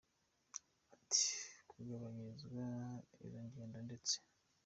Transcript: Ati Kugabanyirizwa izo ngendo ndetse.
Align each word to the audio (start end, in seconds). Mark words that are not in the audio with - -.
Ati 0.95 1.25
Kugabanyirizwa 1.69 2.65
izo 3.25 3.39
ngendo 3.45 3.79
ndetse. 3.87 4.15